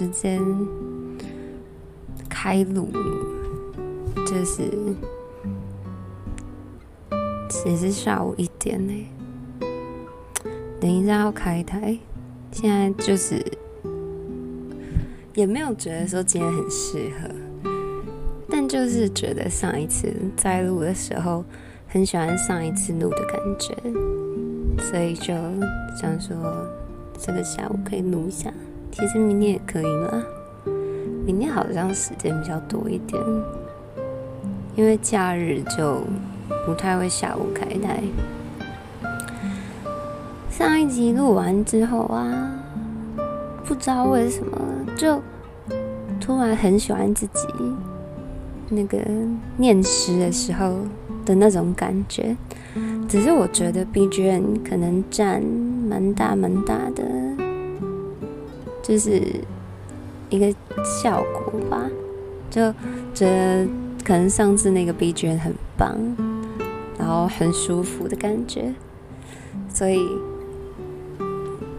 [0.00, 0.40] 时间
[2.26, 2.88] 开录，
[4.26, 4.62] 就是
[7.66, 8.94] 也是下午一点呢。
[10.80, 11.98] 等一下要开台，
[12.50, 13.44] 现在就是
[15.34, 17.28] 也没有觉得说今天很适合，
[18.48, 21.44] 但就是觉得上一次在录的时候
[21.86, 23.76] 很喜欢上一次录的感觉。
[24.82, 25.34] 所以就
[25.94, 26.66] 想说，
[27.18, 28.50] 这个下午可以录一下。
[28.92, 30.22] 其实明天也可以啦，
[31.24, 33.22] 明天好像时间比较多一点，
[34.76, 36.02] 因为假日就
[36.66, 38.02] 不太会下午开台。
[40.50, 42.50] 上一集录完之后啊，
[43.64, 44.58] 不知道为什么
[44.96, 45.22] 就
[46.20, 47.46] 突然很喜欢自己
[48.68, 48.98] 那个
[49.56, 50.76] 念诗的时候
[51.24, 52.36] 的那种感觉。
[53.08, 57.02] 只是我觉得 BGM 可能占蛮大蛮大的，
[58.90, 59.22] 就是
[60.30, 60.52] 一个
[60.84, 61.88] 效果吧。
[62.50, 62.60] 就
[63.14, 63.64] 觉得
[64.02, 65.96] 可能上次那个 BGM 很棒，
[66.98, 68.74] 然后很舒服的感觉，
[69.72, 70.04] 所以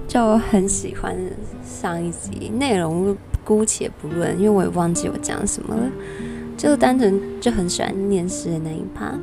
[0.07, 1.13] 就很喜欢
[1.61, 5.91] 上一集内容，姑且不论，因为我也忘记我讲什么了，
[6.55, 9.13] 就单纯就很喜欢念诗的那一趴。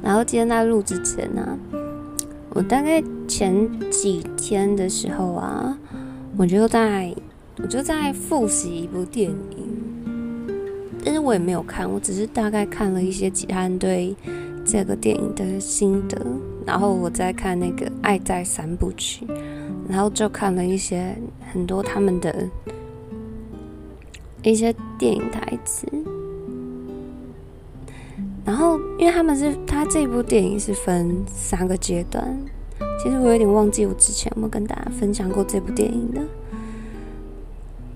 [0.00, 1.58] 然后今天在录之前呢、啊，
[2.50, 5.76] 我大概前几天的时候啊，
[6.38, 7.12] 我就在
[7.56, 10.46] 我就在复习一部电影，
[11.04, 14.14] 但是我也没有看，我只是大概看了一些其他人对
[14.64, 16.16] 这个电影的心得，
[16.64, 19.26] 然后我在看那个《爱在三部曲》，
[19.88, 21.12] 然后就看了一些
[21.52, 22.48] 很多他们的
[24.44, 25.88] 一些电影台词。
[28.44, 32.24] 然后，因为他们是他这部电影是分三个阶段，
[33.02, 36.20] 其实我有点忘记我之前有没有跟大家分享过这部电影的。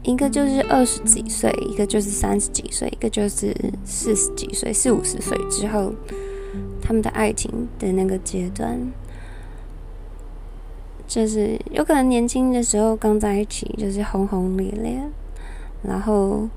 [0.03, 3.55] 一个就是二十几岁，一个就是三十几岁，一个就是
[3.85, 5.93] 四十几岁，四五十岁之后
[6.81, 8.79] 他们的爱情的那个阶段，
[11.07, 15.01] 就是有可能年轻的时候刚在一起，就是轰轰烈烈，
[15.83, 16.49] 然后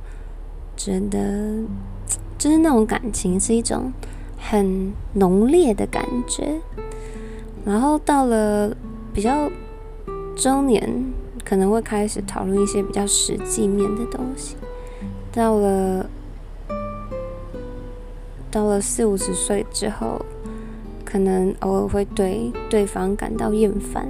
[0.75, 1.63] 觉得。
[2.37, 3.91] 就是那种感情是一种
[4.37, 6.59] 很浓烈的感觉，
[7.65, 8.75] 然后到了
[9.11, 9.49] 比较
[10.35, 11.11] 中年，
[11.43, 14.55] 可能会开始讨论一些比较实际面的东西。
[15.31, 16.05] 到了
[18.51, 20.23] 到了四五十岁之后，
[21.03, 24.07] 可能偶尔会对对方感到厌烦，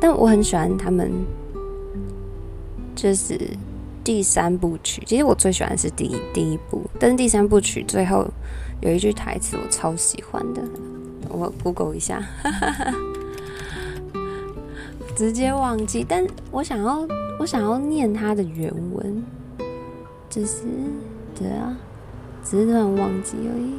[0.00, 1.10] 但我很喜欢他们，
[2.94, 3.38] 就是。
[4.06, 8.24] 第三部曲，其实我最喜欢的是第一第一部，但是第三部曲最后
[8.80, 10.62] 有一句台词我超喜欢的，
[11.30, 12.94] 我 Google 一下，哈哈哈，
[15.16, 17.06] 直接忘记，但我想要
[17.38, 19.24] 我想要念它的原文，
[20.28, 20.64] 只是
[21.38, 21.76] 对啊，
[22.44, 23.74] 只是突然忘记而已，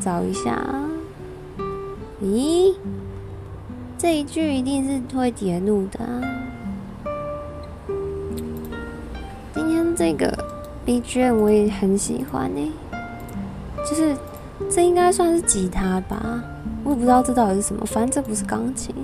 [0.00, 0.88] 找一下啊，
[2.22, 2.74] 咦，
[3.98, 6.20] 这一句一定是会截录的啊。
[9.54, 10.36] 今天这个
[10.86, 12.72] BGM 我也很喜欢呢，
[13.88, 14.16] 就是
[14.70, 16.42] 这应该算是吉他吧，
[16.82, 18.94] 我也不知道这到底是什么，反正这不是钢琴，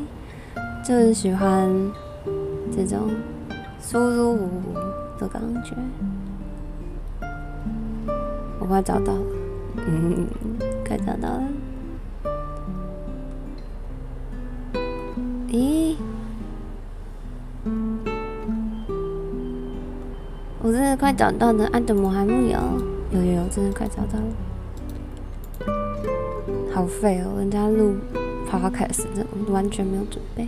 [0.85, 1.69] 就是喜欢
[2.75, 3.11] 这种
[3.81, 4.73] 舒舒服服
[5.21, 5.75] 的感觉。
[8.59, 9.21] 我快找到了，
[9.77, 10.27] 嗯，
[10.87, 11.43] 快找到了，
[15.49, 15.95] 咦？
[20.61, 22.59] 我真的快找到了，安德摩还木有，
[23.11, 24.27] 有有有，真的快找到了，
[26.79, 27.35] 好废哦！
[27.39, 27.97] 人家录
[28.49, 30.47] podcast 这完全没有准备。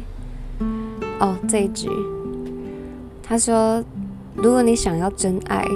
[1.19, 1.88] 哦，这一句，
[3.21, 3.82] 他说
[4.37, 5.67] ：“如果你想要真爱，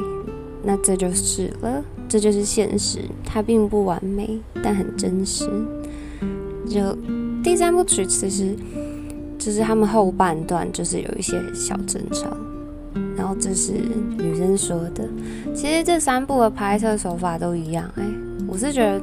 [0.63, 3.01] 那这就是了，这就是现实。
[3.25, 5.51] 它并不完美，但很真实。”
[6.71, 6.97] 就
[7.43, 8.55] 第三部曲，其实
[9.37, 12.29] 就是他们后半段，就是有一些小争吵。
[13.17, 15.05] 然后这是女生说的，
[15.53, 18.05] 其实这三部的拍摄手法都一样，哎，
[18.47, 19.03] 我是觉得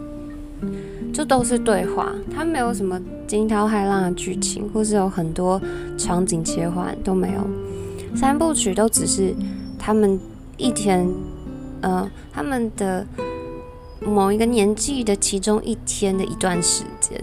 [1.14, 5.62] 就都是对话，它没有什么惊涛骇浪的剧情，或是有很多
[5.98, 7.48] 场景切换都没有，
[8.16, 9.34] 三部曲都只是
[9.78, 10.20] 他们
[10.58, 11.08] 一天，
[11.82, 13.06] 呃，他们的
[14.00, 17.22] 某一个年纪的其中一天的一段时间，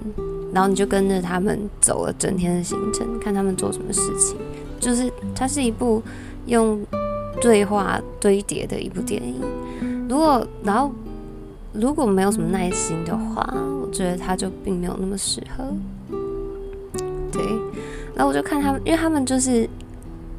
[0.53, 4.37] 然后你就跟着他们走了整天的行程，看他们做什么事情，
[4.79, 6.03] 就是它是一部。
[6.47, 6.83] 用
[7.43, 9.35] 对话堆叠的一部电影，
[10.09, 10.91] 如果然后
[11.75, 13.47] 如果没有什么耐心的话，
[13.89, 15.65] 觉得他就并没有那么适合。
[17.33, 17.43] 对，
[18.15, 19.69] 然后我就看他们，因为他们就是，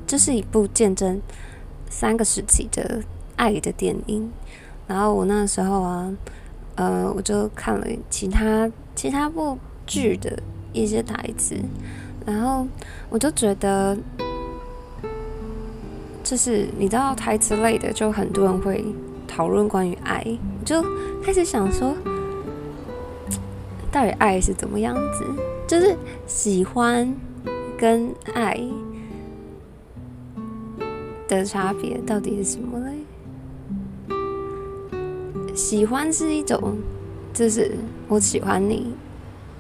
[0.08, 1.22] 这、就是一部见证
[1.90, 3.02] 三个时期的
[3.36, 4.32] 爱的电影。
[4.88, 6.12] 然后我那时候啊，
[6.76, 10.42] 呃，我就看了其他其他部剧的
[10.74, 11.56] 一些台词，
[12.26, 12.68] 然后
[13.10, 13.98] 我就觉得。
[16.22, 18.86] 就是你知道台词类的，就很多人会
[19.28, 20.24] 讨论关于爱，
[20.60, 20.80] 我就
[21.24, 21.96] 开始想说，
[23.92, 25.26] 到底爱是怎么样子？
[25.68, 25.96] 就是
[26.26, 27.16] 喜欢
[27.78, 28.60] 跟爱
[31.28, 32.94] 的差别到底是什么嘞？
[35.56, 36.78] 喜欢是一种，
[37.34, 37.72] 就是
[38.08, 38.94] 我喜欢你，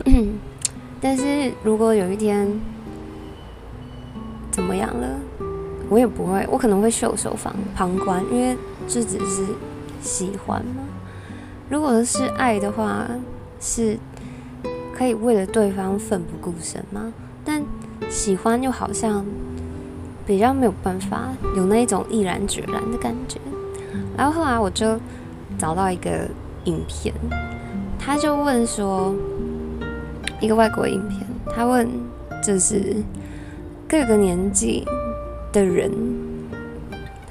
[1.01, 2.47] 但是如果有一天
[4.51, 5.19] 怎么样了？
[5.89, 8.55] 我也不会，我可能会袖手旁旁观，因为
[8.87, 9.43] 这只是
[10.01, 10.83] 喜欢嘛。
[11.69, 13.07] 如果是爱的话，
[13.59, 13.97] 是
[14.99, 17.13] 可以为了对方奋不顾身吗？
[17.45, 17.63] 但
[18.09, 19.25] 喜欢又好像
[20.27, 23.39] 比较没有办法有那一种毅然决然的感觉。
[24.17, 24.99] 然后后来我就
[25.57, 26.27] 找到一个
[26.65, 27.15] 影片，
[27.97, 29.15] 他就问说，
[30.41, 31.25] 一个外国影片，
[31.55, 31.87] 他问
[32.43, 32.97] 就是
[33.87, 34.85] 各个年纪。
[35.51, 35.91] 的人，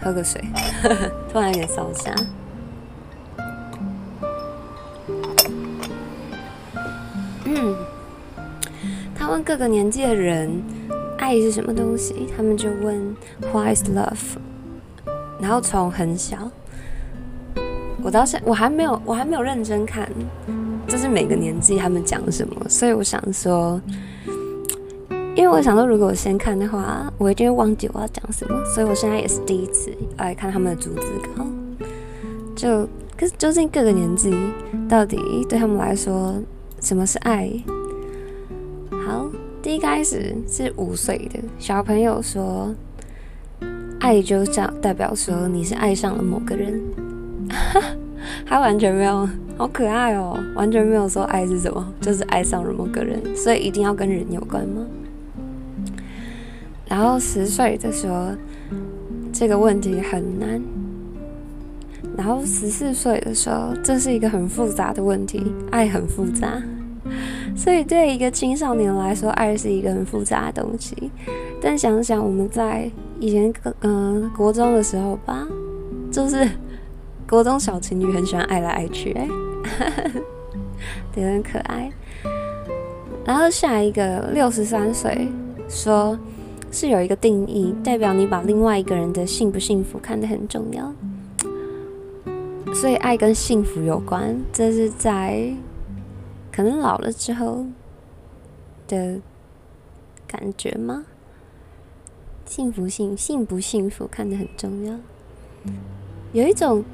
[0.03, 0.43] 喝个水，
[1.33, 2.13] 突然有点烧声。
[9.43, 10.63] 各个年纪的人，
[11.19, 12.27] 爱是什么东西？
[12.37, 13.17] 他们就问
[13.53, 14.37] What is love？
[15.41, 16.51] 然后从很小，
[18.03, 20.09] 我到现我还没有，我还没有认真看，
[20.87, 23.81] 就是每个年纪他们讲什么，所以我想说。
[25.37, 31.07] 因为我想说，如果我先看的话，我一定会忘记我要讲什么，所以我现在也是第一次来看他们的逐字
[31.37, 31.47] 稿。
[32.57, 34.37] 就，可是究竟各个年纪
[34.89, 36.35] 到底对他们来说
[36.81, 37.49] 什么是爱？
[39.69, 42.75] 一开始是五岁的小朋友说，
[44.01, 46.81] 爱就这样代表说你是爱上了某个人，
[48.47, 49.29] 他完全没有，
[49.59, 54.87] 好可爱哦，完全没有说爱是什么，就是爱上了某个人，所以一定要跟人有关吗？
[56.87, 58.31] 然后十岁的时候，
[59.35, 60.63] 这个问题很难。
[62.17, 66.61] 然后十四岁的时候，这是一个很复杂的问题，爱很复杂。
[67.57, 71.11] 所以对一个青少年来说，爱是一个很复杂的东西。
[71.61, 72.91] 但想想我们在
[73.21, 75.47] 以前，嗯、国中的时候吧，
[76.11, 76.49] 就是
[77.29, 79.29] 国中小情侣很喜欢爱来爱去，哎，
[81.17, 81.91] 也很可爱。
[83.25, 85.29] 然后下一个六十三岁
[85.69, 86.19] 说。
[86.71, 90.93] 是有一个定义，代表你把另外一个人的幸不幸福看得很重要，
[92.75, 95.51] 所以爱跟幸福有关，这是在
[96.59, 97.65] 可能老了之后
[98.89, 99.21] 的
[100.27, 101.05] 感觉吗？
[102.47, 104.97] 幸福幸幸不幸福看得很重要，
[106.33, 106.85] 有一种。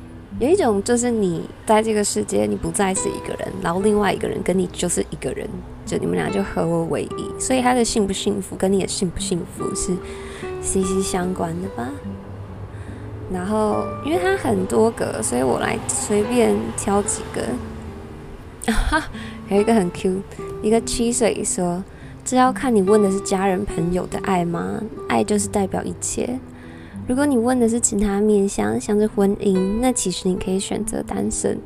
[0.40, 5.48] 有一种就是你在这个世界，你不再是一个人，然后另外一个人跟你就是一个人，
[5.86, 9.96] 就你们俩就合而为一，所以他的幸不幸福跟你的幸不幸福是
[10.60, 11.88] 息息相关的吧。
[13.32, 17.40] 然后因为他很多个，所以我来随便挑几个。
[18.73, 19.02] 哈，
[19.50, 20.23] 有一个很 Q，
[20.62, 21.83] 一个七岁说
[22.25, 24.80] ：“这要看你问的是家人朋友的爱吗？
[25.09, 26.38] 爱就是代表一切。”
[27.06, 31.59] 如果你问的是其他面向，像是婚姻，那其实你可以选择单身，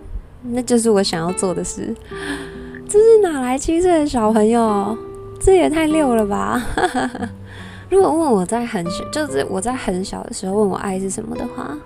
[0.43, 1.95] 那就是我想要做的事。
[2.89, 4.97] 这是哪来七岁的小朋友？
[5.41, 6.61] 这也太溜了吧！
[7.89, 11.79] 如果问我在很小，就是我在很小的时候问我爱是什么的话，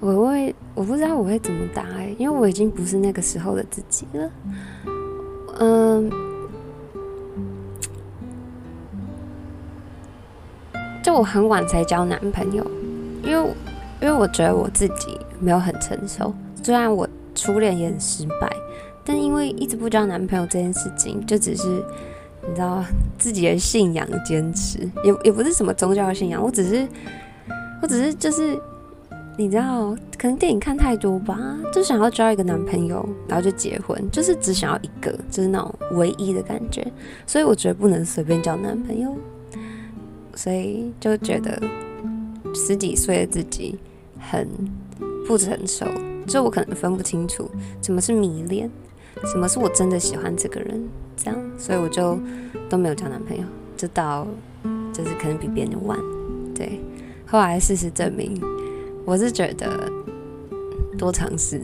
[0.00, 4.30] 我会我不知道我会怎么答欸，因为我已经不是那个时候的自己了。
[5.58, 6.10] 嗯。
[11.02, 12.62] 就我很晚才交男朋友，
[13.24, 13.50] 因为
[14.02, 16.32] 因为我觉得我自己没有很成熟。
[16.62, 18.54] 虽然我初恋也很失败，
[19.02, 21.68] 但因为一直不交男朋友这件事情，就只是
[22.46, 22.84] 你知道
[23.18, 26.40] 自己的信仰坚持，也也不是什么宗教信仰。
[26.40, 26.86] 我只是
[27.80, 28.60] 我只是就是
[29.40, 36.86] 你知道，可能电影看太多吧，就想要交一个男朋友，然后就结婚，就是只想要一个，就是那种唯一的感觉。
[37.26, 39.16] 所以我觉得不能随便交男朋友。
[40.34, 41.58] 所以就觉得
[42.54, 43.78] 十几岁的自己
[44.18, 44.46] 很
[45.26, 45.86] 不成熟，
[46.26, 48.70] 就我可能分不清楚什么是迷恋，
[49.24, 52.20] 什么是我真的喜欢这个人，这样，所以我就
[52.68, 53.44] 都没有交男朋友，
[53.74, 54.26] 直到
[54.92, 55.98] 就是可能比别人晚，
[56.54, 56.78] 对。
[57.26, 58.42] 后来事实证明，
[59.10, 59.68] 我是觉得
[60.96, 61.60] 多尝试。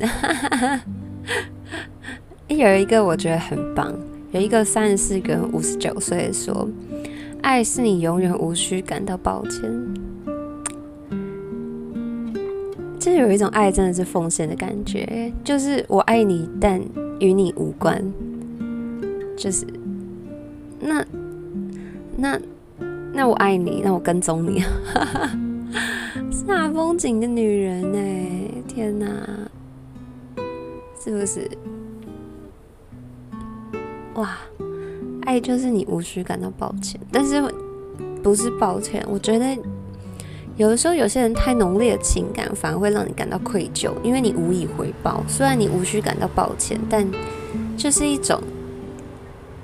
[2.48, 3.94] 有一个我觉得很棒，
[4.32, 6.68] 有一个三十四跟五十九岁说，
[7.42, 9.62] 爱是你永远无需感到抱歉。
[12.98, 16.82] 就有一种爱真的是奉献的感觉，就是我爱你，但
[17.20, 18.04] 与你无关。
[19.36, 19.64] 就是
[20.80, 21.06] 那
[22.16, 22.40] 那
[23.12, 24.64] 那我爱你，那我跟踪你。
[26.46, 29.06] 煞风景的女人哎，天哪，
[31.02, 31.50] 是不是？
[34.14, 34.38] 哇，
[35.22, 37.42] 爱就是你无需感到抱歉，但是
[38.22, 39.04] 不是抱歉？
[39.08, 39.58] 我觉得
[40.56, 45.24] 有的时候有些人太浓烈的情感，反而会让你感到愧疚，因为你无以回报。
[45.26, 47.04] 虽然你无需感到抱歉，但
[47.76, 48.40] 就是一种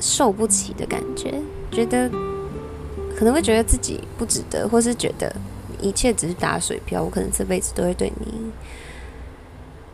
[0.00, 2.10] 受不起的感觉，觉得
[3.16, 5.32] 可能会觉得自己不值得，或是觉得
[5.82, 8.52] 一切只是打水漂，我可能这辈子都会对你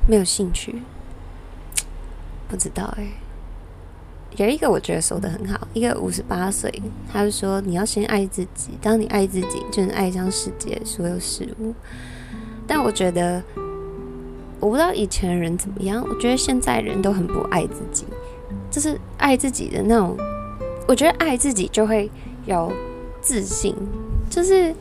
[0.06, 0.82] 没有兴趣。
[2.48, 3.06] 不知道哎、
[4.36, 6.72] 有一个我觉得说的很好，一个五十八岁，
[7.12, 11.74] 他就说你要先爱自己，当你爱自己，就能爱上世界所有事物。
[12.66, 13.42] 但我觉得，
[14.60, 18.06] 我不知道以前的人怎么样，我觉得现在人都很不爱自己，
[18.70, 20.16] 就是爱自己的那种。
[20.86, 22.10] 我觉得爱自己就会
[22.46, 22.72] 有
[23.20, 23.76] 自信，
[24.30, 24.74] 就是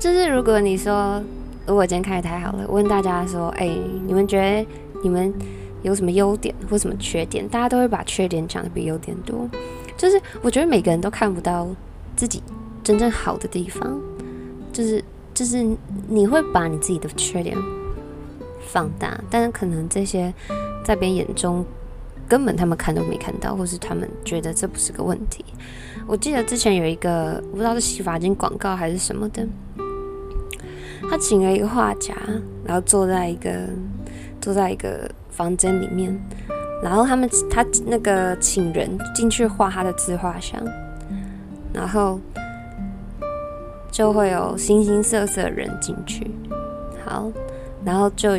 [0.00, 1.22] 就是如果你说，
[1.66, 3.68] 如果今天开台好了，问大家说，哎、
[4.06, 4.66] 你们觉得
[5.04, 5.32] 你们？
[5.82, 9.48] 有什么优点或什么缺点，大家都会把缺点讲得比优点多。
[9.96, 11.66] 就是我觉得每个人都看不到
[12.14, 12.42] 自己
[12.84, 13.98] 真正好的地方，
[14.74, 15.02] 就是
[15.32, 15.66] 就是
[16.06, 17.56] 你会把你自己的缺点
[18.68, 20.30] 放大，但是可能这些
[20.84, 21.64] 在别人眼中
[22.28, 25.42] 根本他们看都没看到，或是他们觉得这不是个问题。
[26.06, 29.48] 我记得之前有一个我不知道是洗发精广告还是什么的，
[31.08, 32.14] 他请了一个画家，
[32.64, 33.50] 然后坐在一个
[34.40, 35.10] 坐在一个。
[35.30, 36.14] 房间里面，
[36.82, 40.60] 然后他们他那个请人进去画他的自画像，
[41.72, 42.20] 然后
[43.90, 46.30] 就会有形形色色的人进去。
[47.06, 47.32] 好，
[47.86, 48.36] 然后就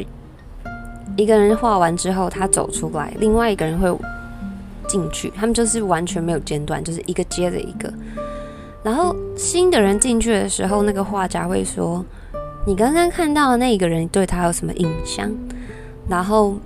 [1.18, 3.90] 一个人画完之后，他走出来，另外一个人会
[4.88, 7.92] 进去，他们就是完全没有间断，就是一个接着一个。
[8.84, 12.06] 然后新的人进去的时候，那个画家会说
[12.66, 15.32] ：“你刚刚看到的那个人对他有什么印象？”
[16.10, 16.58] 然后。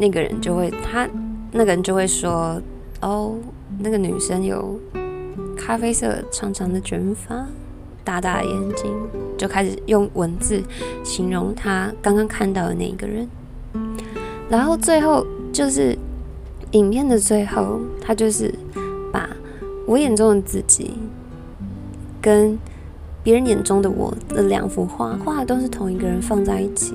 [0.00, 1.08] 那个人就会，他
[1.50, 2.62] 那个人就会说
[3.02, 3.34] ：“哦，
[3.80, 4.78] 那个女生有
[5.56, 7.44] 咖啡色长长的卷发，
[8.04, 8.94] 大大的眼睛。”
[9.36, 10.62] 就开始用文字
[11.02, 13.28] 形容他刚刚看到的那个人。
[14.48, 15.98] 然后最后就是
[16.70, 18.54] 影片的最后，他就是
[19.12, 19.28] 把
[19.84, 20.92] 我眼中的自己
[22.22, 22.56] 跟
[23.28, 26.94] 别人眼中的我的两幅画画的都是同一个人放在一起。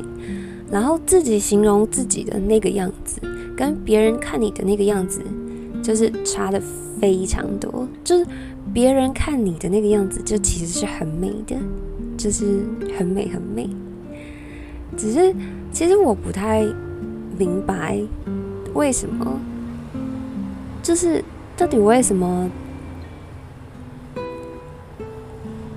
[0.71, 3.21] 然后自己形容自己的那个样子，
[3.55, 5.21] 跟别人看你的那个样子，
[5.83, 6.59] 就是差得
[6.99, 7.87] 非常多。
[8.03, 8.25] 就是
[8.73, 11.55] 别人看你的那个样子，就其实是很美的，
[12.17, 12.61] 就是
[12.97, 13.69] 很美很美。
[14.97, 15.31] 只是
[15.71, 16.65] 其实我不太
[17.37, 18.01] 明白
[18.73, 19.39] 为什么，
[20.81, 21.23] 就是
[21.55, 22.49] 到底为什么，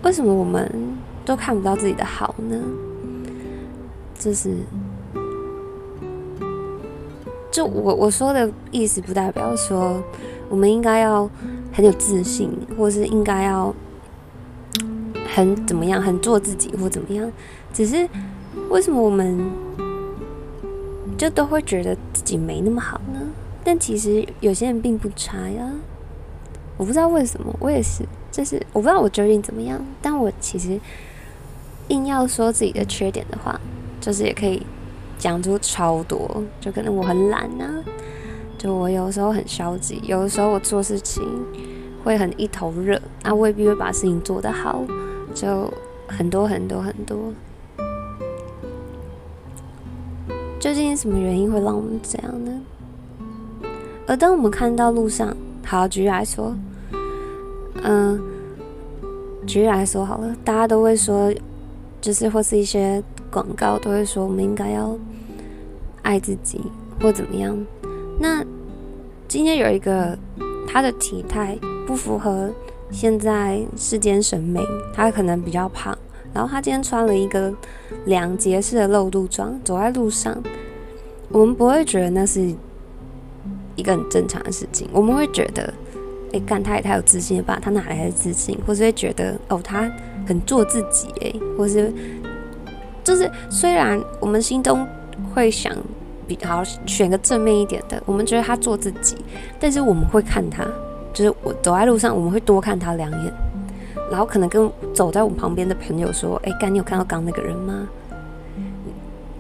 [0.06, 0.70] 为什么我们
[1.25, 2.56] 都看不到自己的好呢？
[4.16, 4.56] 就是，
[7.50, 10.00] 就我我说的意思，不代表说
[10.48, 11.28] 我们应该要
[11.72, 13.75] 很有自信，或是应该要
[15.34, 17.28] 很怎么样，很做自己或怎么样。
[17.75, 18.08] 只是
[18.70, 19.36] 为什么我们
[21.18, 23.20] 就都会觉得自己没那么好呢？
[23.64, 25.68] 但其实有些人并不差呀。
[26.76, 28.04] 我不知道为什么，我也是，
[28.37, 29.81] 就是我不知道我究竟怎么样。
[30.02, 30.78] 但我其实
[31.88, 33.59] 硬要说自己的缺点的话。
[33.99, 34.64] 就是也可以
[35.19, 37.83] 讲出超多，就可能我很懒啊，
[38.57, 41.25] 就我有时候很消极，有的时候我做事情
[42.05, 44.85] 会很一头热，啊未必会把事情做得好，
[45.35, 45.73] 就
[46.07, 47.33] 很多很多很多。
[50.61, 52.61] 究竟什么原因会让我们这样呢？
[54.07, 56.55] 而当我们看到路上，好，举例来说，
[57.83, 58.21] 嗯，
[59.47, 61.33] 举例来说好了，大家都会说，
[62.00, 63.02] 就是或是一些。
[63.28, 64.97] 广告都会说我们应该要
[66.00, 66.59] 爱自己
[67.02, 67.54] 或怎么样。
[68.18, 68.42] 那
[69.28, 70.16] 今天有一个
[70.66, 72.50] 他的体态不符合
[72.90, 74.62] 现在世间审美，
[74.95, 75.95] 他可能比较胖，
[76.33, 77.52] 然后他今天穿了一个
[78.06, 80.42] 两节式的露肚装，走在路上，
[81.28, 82.54] 我们不会觉得那是
[83.75, 85.75] 一个很正常的事情，我们会觉得，
[86.40, 87.59] 干他也太有自信了吧？
[87.62, 88.59] 他哪来的自信？
[88.66, 89.90] 或是会觉得，哦，他
[90.26, 91.93] 很做自己，哎，或是。
[93.05, 94.85] 就是虽然我们心中
[95.33, 95.73] 会想
[96.26, 99.16] 比好选个正面一点的，我们觉得他做自己，
[99.61, 100.66] 但是我们会看他，
[101.14, 103.33] 就是我走在路上，我们会多看他两眼，
[104.11, 107.88] 然后可能跟走在我们旁边的朋友说：“哎，干你有看到刚那个人吗？”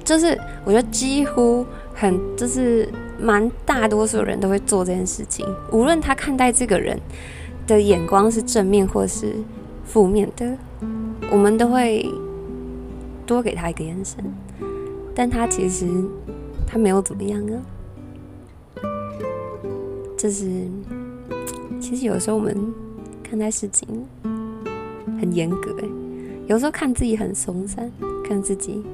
[0.06, 1.66] 就是我觉得几乎
[1.98, 2.86] 很就是
[3.18, 7.00] 蛮大多数人都会做这件事情，无论他看待这个人
[7.66, 9.34] 的眼光是正面或是
[9.84, 10.56] 负面的，
[11.30, 12.06] 我们都会
[13.24, 14.22] 多给他一个眼神，
[15.14, 15.86] 但他其实
[16.66, 17.56] 他没有怎么样啊。
[20.18, 20.68] 就是
[21.80, 22.54] 其实有时候我们
[23.22, 24.06] 看待事情
[25.18, 25.88] 很严格，诶，
[26.46, 27.90] 有时候看自己很松散，
[28.22, 28.84] 看自己。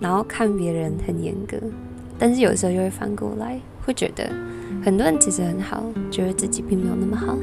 [0.00, 1.58] 然后看别人很严格，
[2.20, 4.30] 但是有时候又会反过来，会觉得
[4.84, 7.34] 很多人其实很好，觉得自己并没有那么好。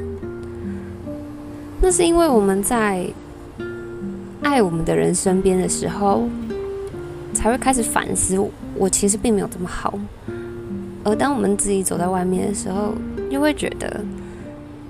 [1.81, 3.07] 那是因为我们在
[4.43, 6.29] 爱我们的人身边的时候，
[7.33, 9.97] 才会开始反思我，我其实并没有这么好。
[11.03, 12.93] 而当我们自己走在外面的时候，
[13.31, 14.01] 又会觉得，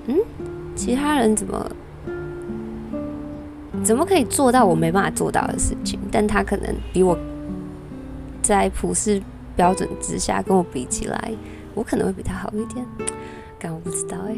[0.06, 0.16] 嗯，
[0.76, 1.70] 其他人怎么
[3.82, 5.98] 怎么可以做到我没办法做到的事情？
[6.12, 7.18] 但他可能比我。
[8.40, 9.20] 在普世
[9.58, 11.32] 标准之下，跟我比起来，
[11.74, 12.86] 我可能会比他好一点。
[13.58, 14.36] 但我不知道哎、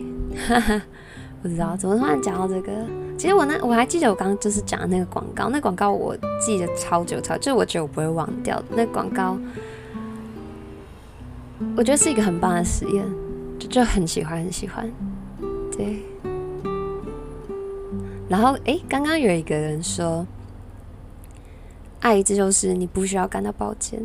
[0.49, 0.83] 哈哈，
[1.43, 2.73] 不知道怎么突然讲到这个。
[3.19, 8.62] 其实我那我还记得我刚刚就是讲的那个广告，那广告我记得超久超，就我觉得我不会忘掉。
[8.75, 9.37] 那广告，
[11.77, 13.05] 我觉得是一个很棒的实验，
[13.59, 14.91] 就就很喜欢很喜欢。
[15.71, 16.02] 对。
[18.26, 20.26] 然后哎，刚刚有一个人说。
[22.02, 24.00] 爱，这就是你不需要感到抱歉。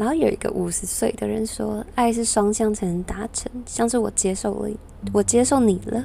[0.00, 4.70] 然后有一个五十岁的人说：“爱是双向才能达成，像是我接受了，
[5.12, 6.02] 我接受你了，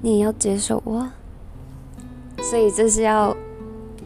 [0.00, 1.10] 你也要接受我。
[2.40, 3.36] 所以这是要，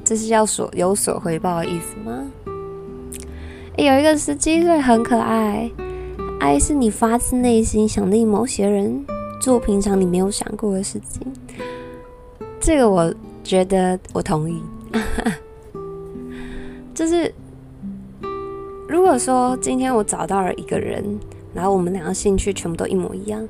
[0.02, 2.24] 这是要所有所回报的意思吗？”
[3.76, 5.70] 有一个十七岁很可爱，
[6.40, 9.04] 爱是你发自内心想令某些人
[9.38, 11.30] 做平常你没有想过的事情。
[12.58, 14.62] 这个我觉得我同意。
[16.94, 17.30] 就是，
[18.94, 21.18] 如果说今天我找到了一个人，
[21.52, 23.44] 然后我们两个兴趣全部都一模一样，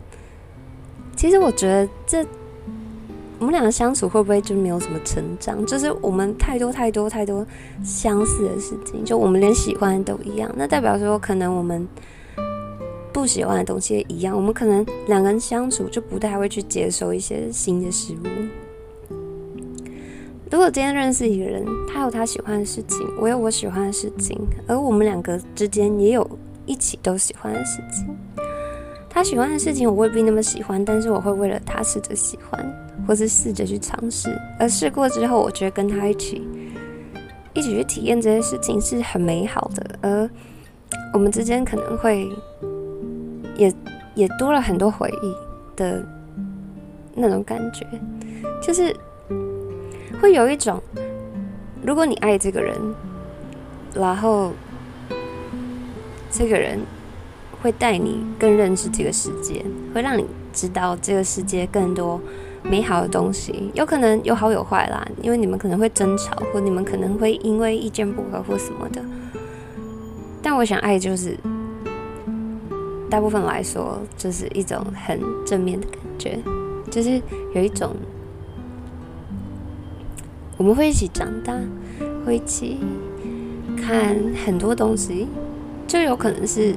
[1.15, 2.27] 其实我觉得这
[3.39, 5.63] 我们两个相处会不会就没有什么成长？
[5.67, 7.47] 就是我们太多太多太多
[7.85, 11.87] 相似的事情，就我们连喜欢都一样，那代表说可能我们
[13.13, 18.64] 不喜欢的东西也一样，我们可能两个人相处就不太会去接受一些新的事物。
[20.55, 26.25] 如果今天认识一个人，他有他喜欢的事情，我有我喜欢的事情，而我们两个之间也有
[26.65, 28.07] 一起都喜欢的事情。
[29.11, 32.65] 他喜欢的事情我未必那么喜欢，但是我会为了他试着喜欢，
[33.05, 34.31] 或是试着去尝试。
[34.57, 36.47] 而试过之后，我觉得跟他一起
[37.53, 39.99] 一起去体验这些事情是很美好的。
[40.03, 40.31] 而
[41.13, 42.31] 我们之间可能会
[43.57, 43.75] 也
[44.15, 45.35] 也多了很多回忆
[45.75, 46.01] 的
[47.13, 47.85] 那种感觉，
[48.63, 48.95] 就是。
[50.21, 50.83] 会有一种，
[51.83, 52.75] 如果你爱这个人，
[53.95, 54.53] 然后
[56.31, 56.81] 这个人
[57.61, 62.21] 会带你更认识这个世界，会让你知道这个世界更多
[62.63, 63.71] 美好的东西。
[63.75, 69.03] 有可能有好有坏啦，因为你们可能会争吵，或你们可能会因为意见不合或什么的。
[70.43, 71.37] 但我想，爱就是
[73.11, 76.39] 大部分来说，就是一种很正面的感觉，
[76.91, 77.21] 就是
[77.55, 77.91] 有一种。
[80.57, 81.53] 我们会一起长大，
[82.25, 82.79] 会一起
[83.77, 85.27] 看很多东西，
[85.87, 86.75] 就有可能是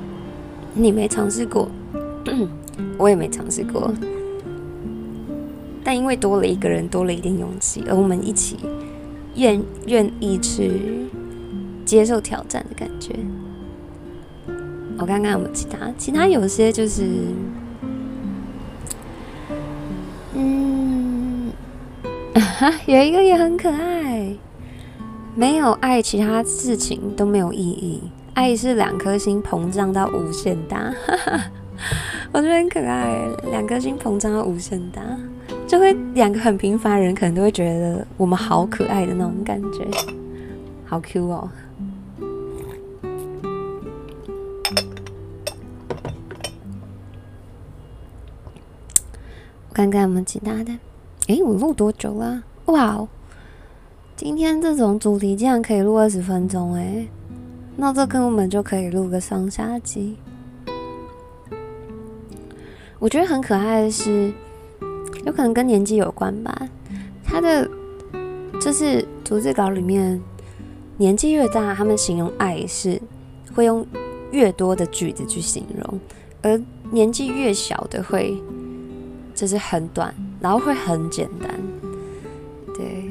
[0.74, 1.70] 你没尝试过，
[2.98, 3.94] 我也没尝试过，
[5.84, 8.58] 但因为多了一个人，多了一点勇气，而我们一起
[9.36, 10.72] 愿愿意去
[11.86, 13.14] 接受挑战的感觉。
[14.98, 17.04] 我看看我们其他，其他有些就是。
[22.88, 24.36] 有一个也很可爱，
[25.36, 28.02] 没有爱，其他事情都没有意义。
[28.34, 30.92] 爱是两颗心膨胀到无限大，
[32.34, 33.28] 我觉得很可爱。
[33.52, 35.02] 两颗心膨胀到无限大，
[35.68, 39.86] 就会两个很平凡的人可能都会觉得我们好可爱的那种感觉，
[40.86, 41.50] 好 Q 哦。
[49.74, 50.72] 看看有没有其他的。
[51.28, 52.44] 诶，我录多久了啊？
[52.68, 53.08] 哇，
[54.16, 57.08] 今天这种主题竟然可以录二十分钟诶，
[57.76, 60.18] 那这跟我们就可以录个上下集。
[62.98, 64.34] 我觉得很可爱的是，
[65.26, 66.70] 有可能跟年纪有关吧。
[67.26, 67.70] 他的
[68.62, 70.20] 就是逐字稿里面
[70.96, 73.00] 年纪越大，他们形容爱是
[73.54, 73.86] 会用
[74.32, 76.00] 越多的句子去形容，
[76.42, 76.60] 而
[76.90, 78.42] 年纪越小的会
[79.36, 81.50] 就是很短，然后会很简单。
[82.76, 83.10] 对，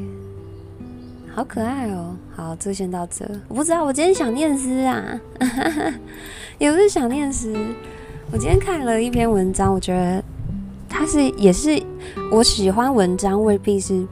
[1.35, 2.17] 好可爱哦。
[2.35, 3.25] 好，这先到这。
[3.49, 5.21] 我不知道，我今天想念诗啊，
[6.59, 7.55] 也不是想念诗。
[8.31, 10.23] 我今天看了一篇文章，我觉得
[10.89, 11.83] 它是也是
[12.31, 14.07] 我喜欢文章，未必是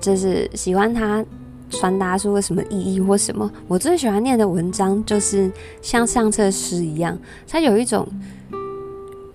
[0.00, 1.24] 就是喜欢它
[1.68, 3.50] 传达出了什么意义或什么。
[3.66, 5.50] 我最喜欢念的文章就是
[5.82, 8.08] 像上册诗一样，它有一种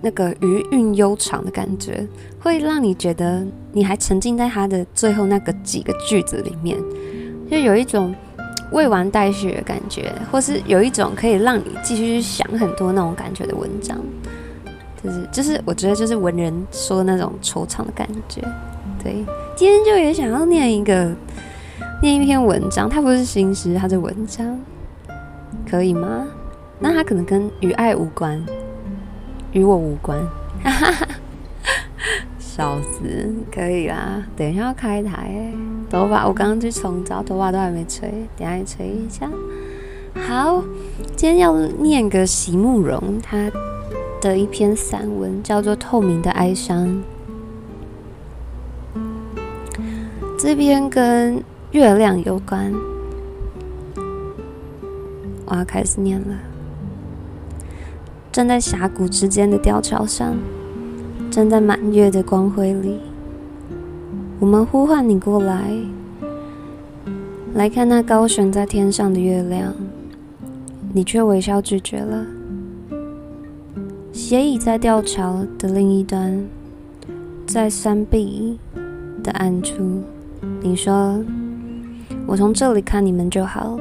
[0.04, 2.06] 那个余韵悠长的感觉，
[2.42, 6.78] 会让你觉得你还沉浸在他的最后那个几个句子里面。
[7.50, 8.14] 就有一种
[8.74, 13.98] 未完待续的感觉，或是有一种可以让你继续去想很多那种感觉的文章，
[15.02, 18.42] 就是就是我觉得就是文人说的那种惆怅的感觉。
[19.02, 19.24] 对，
[19.56, 21.12] 今天就也想要念一个
[22.02, 24.60] 念一篇文章，它不是新诗，它是文章，
[25.70, 26.28] 可以吗？
[26.80, 28.44] 那它可能跟与爱无关，
[29.54, 30.20] 与我无关。
[30.64, 31.08] 哈哈哈。
[32.38, 34.24] 笑死，可以啦。
[34.36, 35.54] 等一下要开台欸，
[35.90, 39.28] 头发我刚刚去冲澡，头发都还没吹，等下吹一下。
[40.14, 40.64] 好，
[41.16, 43.52] 今天要念个席慕蓉他
[44.22, 46.88] 的一篇散文，叫做《透明的哀伤》。
[50.38, 52.72] 这篇跟月亮有关，
[55.46, 56.38] 我要开始念了。
[58.34, 60.36] 站在峡谷之间的吊桥上。
[61.30, 63.00] 站在满月的光辉里，
[64.40, 65.72] 我们呼唤你过来，
[67.56, 69.74] 来看那高悬在天上的月亮，
[70.94, 72.26] 你却微笑拒绝了。
[74.12, 76.46] 斜倚在吊桥的另一端，
[77.48, 78.60] 在山壁
[79.24, 80.04] 的暗处，
[80.62, 81.24] 你说
[82.28, 83.76] ：“我从这里看你们就好，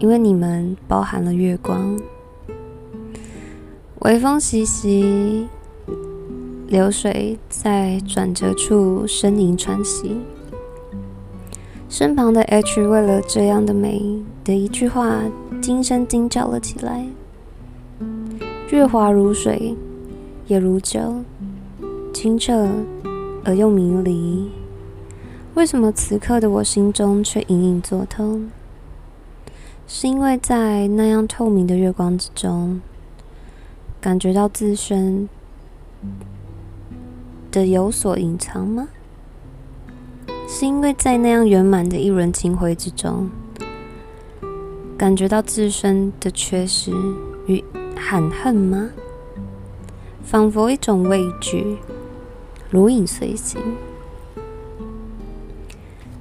[0.00, 1.96] 因为你们包含了月光。”
[4.06, 5.48] 微风习习。
[6.68, 10.20] 流水在转折处呻吟喘息，
[11.88, 15.22] 身旁的 H 为了这样的美的一句话
[15.60, 17.04] 惊声惊叫了起来。
[18.70, 19.74] 月华如水，
[20.46, 21.24] 也如酒，
[22.14, 22.68] 清澈
[23.42, 24.48] 而又迷离。
[25.54, 28.52] 为什么此刻的我心中却隐隐作痛？
[29.88, 32.80] 是因为在那样透明的月光之中，
[34.06, 35.28] 感觉到自身。
[37.50, 38.86] 的有所隐藏吗？
[40.46, 43.28] 是因为在那样圆满的一轮清辉之中，
[44.96, 46.92] 感觉到自身的缺失
[47.48, 47.64] 与
[47.96, 48.90] 含恨吗？
[50.22, 51.78] 仿佛一种畏惧，
[52.70, 53.60] 如影随形。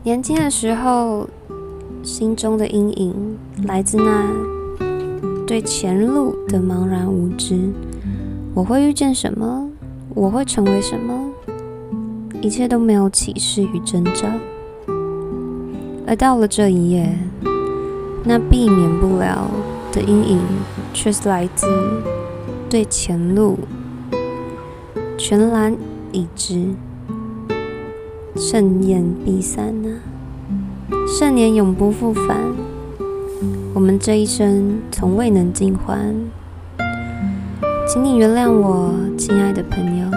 [0.01, 1.29] 年轻的时候，
[2.01, 4.54] 心中的阴影来自那
[5.47, 7.71] 对前路的茫然无知。
[8.53, 9.69] 我会遇见什么？
[10.13, 11.13] 我会成为什么？
[12.41, 14.27] 一切都没有启示与征兆，
[16.07, 17.17] 而到了这一夜，
[18.23, 19.49] 那避免不了
[19.91, 20.39] 的阴影，
[20.93, 21.67] 却是来自
[22.69, 23.59] 对前路
[25.17, 25.75] 全然
[26.11, 26.69] 已知。
[28.35, 29.89] 盛宴必散啊，
[31.07, 32.37] 盛年永不复返。
[33.75, 36.15] 我们这一生从未能尽欢。
[37.85, 40.07] 请你原谅我，亲爱的朋友。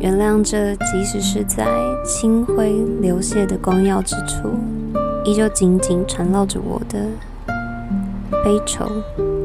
[0.00, 1.64] 原谅这，即使是在
[2.04, 4.50] 清辉流泻的光耀之处，
[5.24, 6.98] 依旧紧紧缠绕着我的
[8.44, 8.90] 悲愁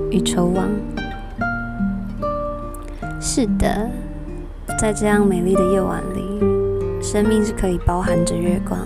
[0.09, 0.67] 与愁网。
[3.19, 3.87] 是的，
[4.79, 8.79] 在这样美丽的夜晚里，生命是可以包含着月光，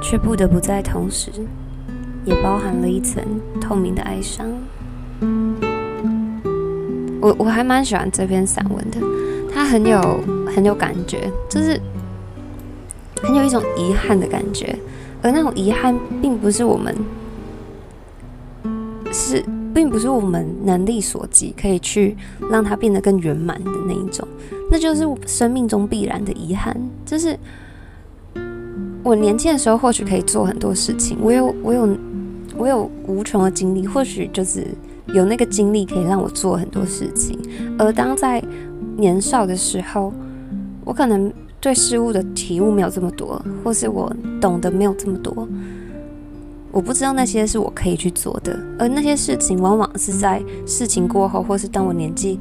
[0.00, 1.30] 却不得不在同时，
[2.24, 3.22] 也包含了一层
[3.60, 4.46] 透明的哀伤。
[7.20, 8.98] 我我还蛮喜欢这篇散文的，
[9.52, 10.00] 它很有
[10.46, 11.78] 很有感觉，就是
[13.22, 14.74] 很有一种遗憾的感觉，
[15.20, 16.96] 而那种遗憾并不是我们
[19.12, 22.16] 是并不是我们能力所及可以去
[22.50, 24.26] 让它变得更圆满的那一种，
[24.70, 26.74] 那就是生命中必然的遗憾。
[27.04, 27.38] 就是
[29.02, 31.96] 我年轻的时候或许可以做很多事情，我有我有
[32.56, 34.66] 我有无穷的精力，或许就是。
[35.12, 37.36] 有那个精力可以让我做很多事情，
[37.76, 38.40] 而当在
[38.96, 40.12] 年少的时候，
[40.84, 45.48] 我可能对事物的体悟没有这么多，或是我懂得没有这么多，
[46.70, 52.38] 我不知道那些是我可以去做的，而那些事情往往是在事情过后，或是当我年纪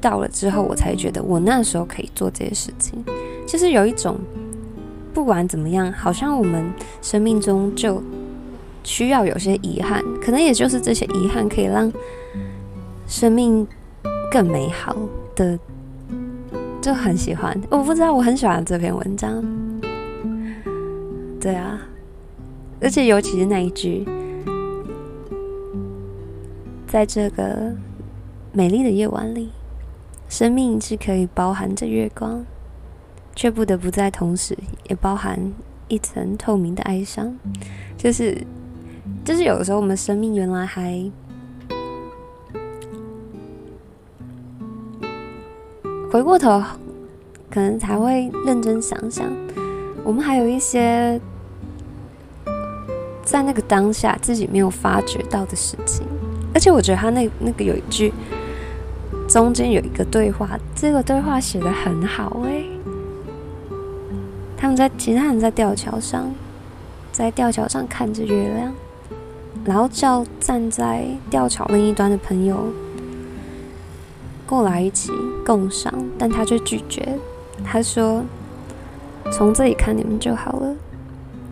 [0.00, 3.04] 到了之后，我才觉得我那时候可以做这些事情，
[3.46, 4.16] 就是有一种
[5.16, 8.02] 不管怎么样，好像我们生命中就
[8.84, 11.90] 需要有些遗憾，可能也就是这些遗憾可以让
[13.08, 13.66] 生命
[14.30, 14.94] 更美好
[15.34, 15.58] 的，
[16.82, 17.58] 就很喜欢。
[17.70, 19.42] 我不知道，我很喜欢这篇文章。
[21.40, 21.80] 对啊，
[22.82, 24.06] 而且尤其是那一句，
[26.86, 27.72] 在这个
[28.52, 29.48] 美丽的夜晚里，
[30.28, 32.44] 生命是可以包含着月光。
[33.36, 34.56] 却不得不在同时，
[34.88, 35.38] 也包含
[35.88, 37.38] 一层透明的哀伤。
[37.96, 38.36] 就是，
[39.24, 41.08] 就是有的时候，我们生命原来还
[46.10, 46.62] 回过头，
[47.50, 49.30] 可能才会认真想想，
[50.02, 51.20] 我们还有一些
[53.22, 56.06] 在那个当下自己没有发觉到的事情。
[56.54, 58.14] 而且，我觉得他那那个有一句，
[59.28, 62.64] 中间有一个对话，这个对话写的很好，欸，
[64.66, 66.28] 他们在其他人在吊桥上，
[67.12, 68.74] 在吊桥上看着月亮，
[69.64, 72.72] 然后叫站在吊桥另一端的朋友
[74.44, 75.12] 过来一起
[75.44, 77.16] 共赏，但他却拒绝。
[77.64, 78.24] 他说
[79.30, 80.74] ：“从这里看你们就好了，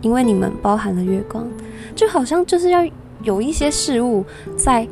[0.00, 1.46] 因为你们包含了月光，
[1.94, 2.84] 就好像就是要
[3.22, 4.24] 有一些事物，
[4.56, 4.84] 在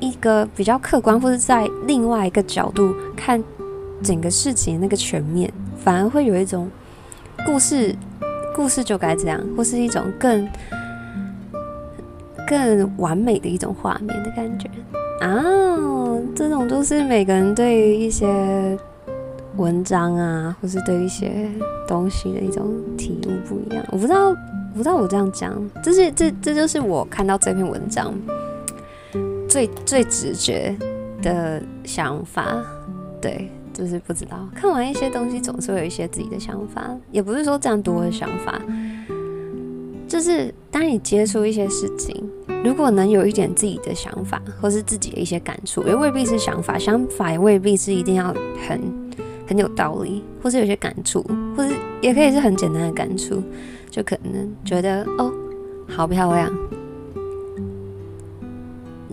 [0.00, 3.44] 一个比较客观，或者在另外一个角度看
[4.02, 6.66] 整个事情那个全面，反而会有一种。”
[7.46, 7.94] 故事，
[8.54, 10.48] 故事就该这样，或是一种更
[12.46, 14.68] 更完美的一种画面的感觉
[15.20, 15.44] 啊！
[16.34, 18.78] 这种都是每个人对于一些
[19.56, 21.48] 文章啊，或是对一些
[21.86, 23.84] 东西的一种体悟不一样。
[23.90, 24.36] 我不知道，我
[24.74, 28.14] 不知道我这样讲，这是这这就是我看到这篇文章
[29.48, 30.76] 最最直觉
[31.22, 32.62] 的想法，
[33.20, 33.50] 对。
[33.72, 38.60] 就是不知道，看完一些东西总是会有一些自己的想法，也不是说这样多的想法，
[40.06, 42.28] 就是当你接触一些事情，
[42.64, 48.34] 如果能有一点自己的想法，或是自己的一些感触，也未必是想法，想法也未必是一定要
[48.68, 48.80] 很
[49.46, 51.24] 很有道理，或是有些感触，
[51.56, 53.42] 或是也可以是很简单的感触，
[53.88, 55.32] 就可能觉得哦，
[55.88, 56.52] 好漂亮，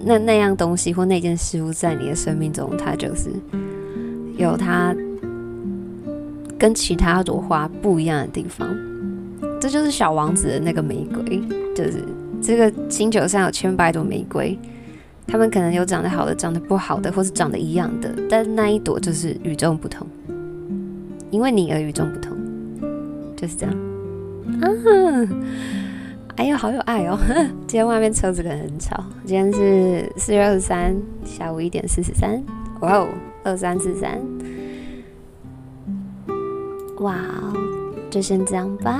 [0.03, 3.29] 那那样东西或那件事物在你的生命中，它就是。
[4.37, 4.95] 有它
[6.57, 8.67] 跟其他朵花不一样的地方，
[9.59, 11.41] 这就是小王子的那个玫瑰，
[11.75, 12.03] 就是
[12.41, 14.57] 这个星球上有千百朵玫瑰，
[15.27, 20.07] 它们可能有长得好的，长得不好的，或是长得一样的，但那一朵就是与众不同，
[21.29, 22.37] 因为你而与众不同，
[23.35, 23.75] 就是这样。
[24.61, 24.65] 啊，
[26.37, 27.17] 哎呦，好有爱哦！
[27.67, 30.95] 今天外面车子可能很吵，今天是四月二十三
[31.25, 32.41] 下午一点四十三，
[32.79, 33.07] 哇哦！
[33.47, 34.19] 二三四三，
[36.99, 37.53] 哇哦，
[38.09, 38.99] 就先这样吧。